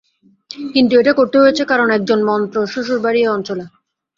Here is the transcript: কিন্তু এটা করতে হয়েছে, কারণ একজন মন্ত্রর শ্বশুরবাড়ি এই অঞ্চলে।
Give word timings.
কিন্তু 0.73 0.93
এটা 1.01 1.13
করতে 1.19 1.37
হয়েছে, 1.41 1.63
কারণ 1.71 1.87
একজন 1.97 2.19
মন্ত্রর 2.29 2.71
শ্বশুরবাড়ি 2.73 3.19
এই 3.23 3.31
অঞ্চলে। 3.35 3.65